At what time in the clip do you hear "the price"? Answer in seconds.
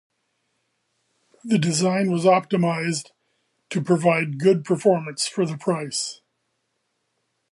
5.45-6.21